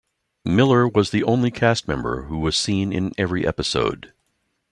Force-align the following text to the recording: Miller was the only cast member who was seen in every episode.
Miller 0.45 0.87
was 0.87 1.11
the 1.11 1.23
only 1.23 1.51
cast 1.51 1.87
member 1.87 2.23
who 2.23 2.39
was 2.39 2.57
seen 2.57 2.91
in 2.91 3.11
every 3.19 3.45
episode. 3.45 4.11